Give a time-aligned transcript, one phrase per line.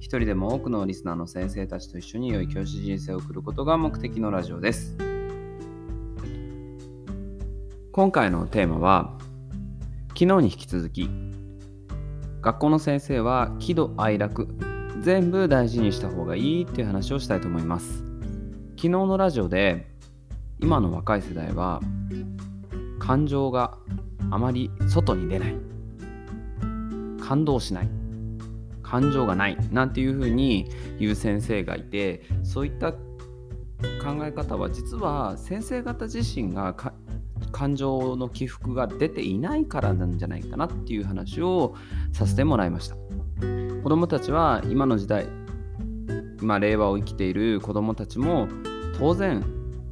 [0.00, 4.96] 一人でも多くのリスナーの先生たちと一緒に良い教師人生を送ることが目的のラジオです。
[7.92, 9.18] 今回のテーマは、
[10.18, 11.10] 昨日に引き続き、
[12.40, 14.48] 学校の先生は喜怒哀楽、
[15.02, 17.98] 全部大事にした方がいいっていう話をしたいと思います。
[18.76, 19.90] 昨日のラジオで、
[20.60, 21.82] 今の若い世代は、
[22.98, 23.76] 感情が
[24.30, 25.54] あまり外に出ない。
[27.20, 27.99] 感動しない。
[28.90, 32.98] 感情がないなんていうふうに言う先生がいてそういった考
[34.22, 36.74] え方は実は先生方自身が
[37.52, 41.74] 感情の起伏が出ていないからなんじゃないかなっていう話を
[42.12, 42.96] させてもらいました。
[43.82, 45.26] 子どもたちは今の時代
[46.42, 48.48] 今令和を生きている子どもたちも
[48.98, 49.44] 当然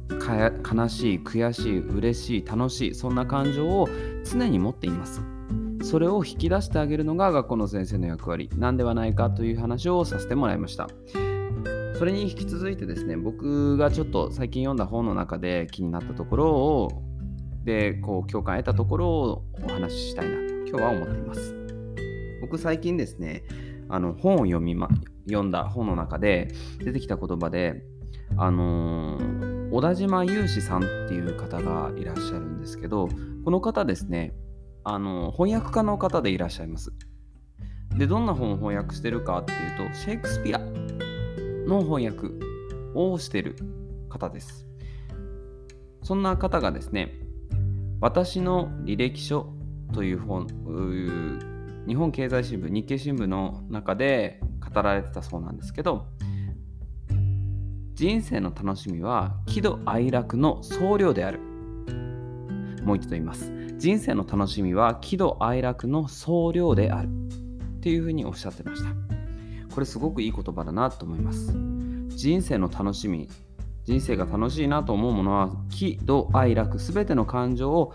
[0.09, 3.87] 悲しい悔しい嬉しい楽しいそんな感情を
[4.23, 5.38] 常に持っています。
[5.81, 10.87] それを引き出してあげるのが学校の先生の役割なんではないかという話をさせてもらいました。
[11.97, 17.03] それに引き続いてですね、僕がちょっと最近読んだ本の中で気になったところを、
[17.65, 21.55] で、こう共感得たところをお話ししたいなと今日は思っています。
[22.41, 23.43] 僕最近ですね、
[23.89, 24.87] あの本を読み、ま、
[25.27, 27.83] 読んだ本の中で出てきた言葉で、
[28.37, 33.09] あのー、小田島雄志さんっていう方がいらっしゃるんですけど、
[33.43, 34.33] この方ですね、
[34.91, 36.91] あの翻訳家の方でいらっしゃいます。
[37.95, 40.59] で、どんな本を翻訳してるかっていうと、シェイクスピア
[41.67, 42.29] の翻訳
[42.95, 43.55] をしてる
[44.09, 44.65] 方です。
[46.01, 47.13] そんな方がですね、
[48.01, 49.53] 私の履歴書
[49.93, 50.47] という本、
[51.87, 54.39] 日本経済新聞、日経新聞の中で
[54.73, 56.07] 語られてたそうなんですけど、
[57.93, 61.39] 人生の楽しみは喜怒哀楽の総量である。
[62.83, 63.68] もう一度言います。
[63.79, 67.07] 人生の楽しみは喜怒哀楽の総量である。
[67.77, 68.89] っていうふうにおっしゃってました。
[69.73, 71.53] これすごくいい言葉だなと思います。
[72.09, 73.29] 人生の楽しみ
[73.85, 77.93] 人生が楽しいなと思うものは喜怒哀楽すべての感情を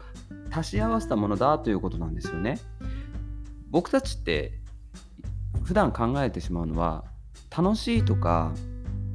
[0.51, 2.59] 足し合わせたものだということなんですよね。
[3.69, 4.59] 僕たちって
[5.65, 7.05] 普段考えてしまうのは
[7.55, 8.55] 楽しいとか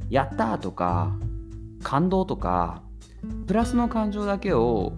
[0.08, 1.16] やったとか
[1.82, 2.82] 感動とか
[3.48, 4.92] プラスの感情だけを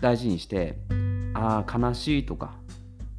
[0.00, 0.78] 大事にして
[1.34, 2.54] ああ悲しいとか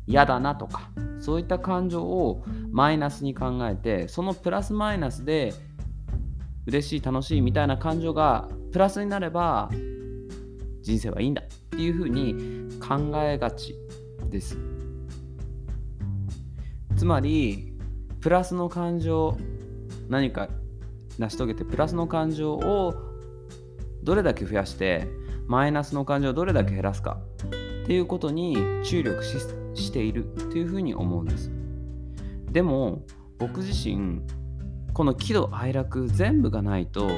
[0.07, 5.53] 嫌だなとかそういった感情をマイナスに考えてそのプラスマイナスで
[6.65, 9.69] 嬉しい楽しいみたいな感情がプラスになれば
[10.81, 13.75] 人生はいいんだっていうふうに考えがち
[14.29, 14.57] です。
[16.95, 17.73] つまり
[18.19, 19.37] プラスの感情
[20.09, 20.49] 何か
[21.17, 22.93] 成し遂げてプラスの感情を
[24.03, 25.07] どれだけ増やして
[25.49, 27.17] マイナスの感情をどれだけ減らすか。
[27.83, 31.51] っていうことに注力しているというふうに思うんです。
[32.51, 33.01] でも
[33.39, 34.21] 僕自身
[34.93, 37.09] この喜怒哀楽全部がないと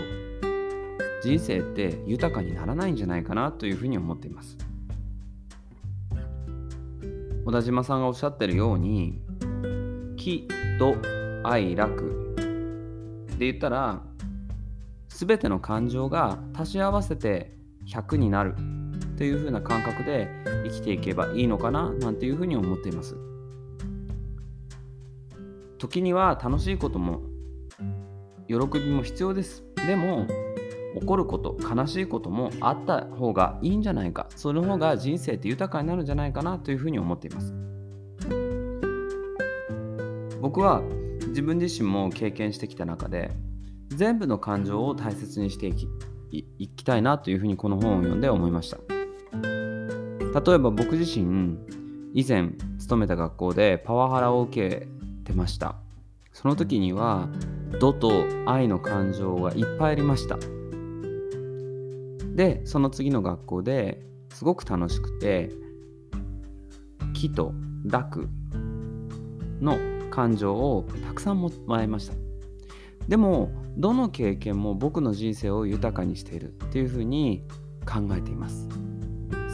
[1.22, 4.58] 人生って豊かにならないんじゃないかなというふうに思っています。
[7.46, 9.22] 小田島さんがおっしゃってるように
[10.16, 10.48] 喜
[10.80, 10.96] 怒
[11.44, 12.34] 哀楽
[13.38, 14.02] で言ったら
[15.10, 18.56] 全ての感情が足し合わせて100になる
[19.18, 20.28] という風な感覚で
[20.66, 23.16] 生きていけばいいのかななんていうふうに思っています。
[25.78, 27.22] 時には楽しいことも
[28.48, 29.64] 喜びも必要です。
[29.88, 30.28] でも
[30.96, 37.54] 怒ること悲しいこともあった方がいいんじゃないかその方が人生って豊かになるんじゃないかなというふうに思っています
[40.42, 40.82] 僕は
[41.28, 43.32] 自分自身も経験してきた中で
[43.90, 45.88] 全部の感情を大切にしていき
[46.32, 48.78] いきたいなというふうにこの本を読んで思いました。
[49.38, 51.58] 例えば僕自身
[52.14, 54.88] 以前勤めた学校でパワハラを受け
[55.26, 55.76] てました。
[56.34, 57.30] その時には
[57.80, 58.12] 怒と
[58.46, 60.38] 愛の感情がいっぱいありました。
[62.36, 65.52] でその次の学校ですごく楽しくて
[67.14, 67.54] 喜と
[67.84, 68.30] 楽
[69.60, 69.78] の
[70.10, 72.31] 感情をたくさんもらいました。
[73.08, 77.44] でもどの経験も僕の人生を豊かにしているっていうふうに
[77.86, 78.68] 考えています。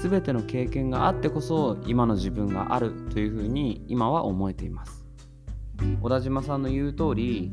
[0.01, 5.05] 全ての経験があってこそ今の自分があるというふうに今は思えています。
[6.01, 7.51] 小田島さんの言う通り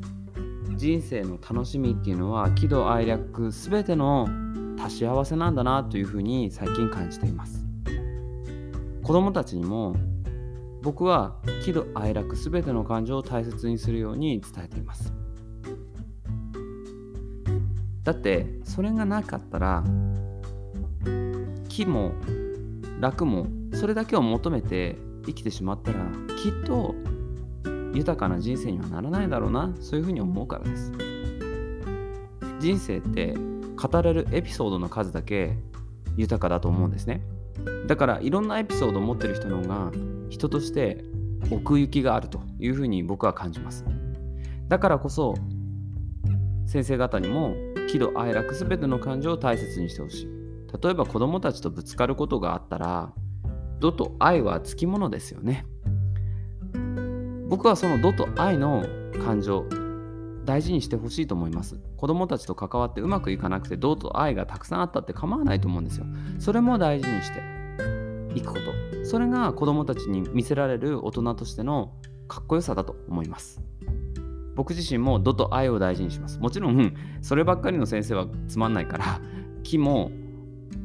[0.77, 4.29] 人生の楽しみっていうのは喜怒哀楽全ての
[4.79, 7.65] 足し合わせなんだなというふうに最近感じています。
[9.03, 9.95] 子供たちにも
[10.83, 15.13] 僕は喜怒哀楽全ての感情を大切にするように伝えています。
[18.05, 19.83] だってそれがなかったら
[21.69, 22.13] 喜も
[23.01, 24.97] 楽もそれだけを求めて
[25.27, 26.07] 生きてしまったら
[26.37, 26.95] きっと
[27.95, 29.73] 豊かな人生にはならないだろうな。
[29.81, 30.93] そういうふうに思うからです。
[32.61, 33.35] 人生って
[33.77, 35.57] 語れるエピソードの数だけ
[36.17, 37.23] 豊かだと思うんですね。
[37.87, 39.93] だからいろんなエピソードを持ってる人の方が
[40.29, 41.05] 人として
[41.51, 43.85] 奥行きがあるというふうに僕は感じます。
[44.69, 45.35] だからこそ
[46.67, 47.55] 先生方にも
[47.89, 50.29] 喜怒哀楽全ての感情を大切にしてほしい。
[50.83, 53.13] 例えば子供たちとぶつかることがあったら
[53.81, 55.67] 怒と愛はつきものですよね。
[57.49, 58.85] 僕はその怒と愛の
[59.25, 59.65] 感情
[60.45, 61.79] 大事にしてほしいと思います。
[61.97, 66.07] 子供たちと関わってうまくいかなくて怒と愛がたくさんあったって構わないと思うんですよ。
[66.39, 67.41] それも大事にして
[68.35, 69.05] いくこと。
[69.05, 71.93] それが子供たちに見せられる大人としての
[72.27, 73.61] かっこよさだと思います。
[74.55, 76.39] 僕自身も怒と愛を大事にします。
[76.39, 79.21] もちろんそればっかりの先生はつまんないから
[79.63, 80.13] 気も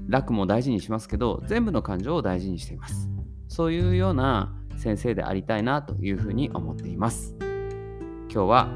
[0.07, 3.09] 楽も大事にしますけど全部の感情を大事にしています。
[3.47, 7.35] そういうような先生でありたいなというふうに思っています。
[8.31, 8.69] 今日は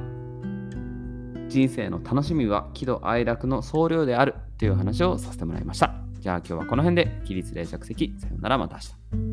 [1.47, 5.93] 人生の楽しみは喜怒哀楽の総量であるという話をさせてもらいました。
[6.19, 8.77] じゃあ今日はこの辺で起立冷着席さよならまた
[9.13, 9.32] 明日。